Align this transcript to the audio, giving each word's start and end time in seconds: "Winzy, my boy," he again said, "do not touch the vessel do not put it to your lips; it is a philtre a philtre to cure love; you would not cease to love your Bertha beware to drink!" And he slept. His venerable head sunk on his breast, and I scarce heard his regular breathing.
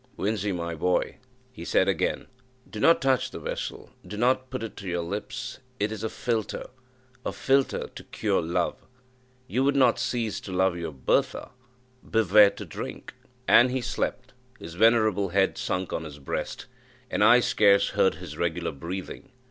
"Winzy, 0.17 0.51
my 0.51 0.73
boy," 0.73 1.17
he 1.51 1.61
again 1.61 2.21
said, 2.21 2.27
"do 2.71 2.79
not 2.79 3.03
touch 3.03 3.29
the 3.29 3.37
vessel 3.37 3.91
do 4.03 4.17
not 4.17 4.49
put 4.49 4.63
it 4.63 4.75
to 4.77 4.87
your 4.87 5.03
lips; 5.03 5.59
it 5.79 5.91
is 5.91 6.03
a 6.03 6.09
philtre 6.09 6.71
a 7.23 7.31
philtre 7.31 7.87
to 7.93 8.03
cure 8.05 8.41
love; 8.41 8.77
you 9.45 9.63
would 9.63 9.75
not 9.75 9.99
cease 9.99 10.39
to 10.39 10.51
love 10.51 10.75
your 10.75 10.91
Bertha 10.91 11.51
beware 12.03 12.49
to 12.49 12.65
drink!" 12.65 13.13
And 13.47 13.69
he 13.69 13.81
slept. 13.81 14.33
His 14.57 14.73
venerable 14.73 15.29
head 15.29 15.55
sunk 15.59 15.93
on 15.93 16.03
his 16.03 16.17
breast, 16.17 16.65
and 17.11 17.23
I 17.23 17.39
scarce 17.39 17.89
heard 17.89 18.15
his 18.15 18.37
regular 18.37 18.71
breathing. 18.71 19.29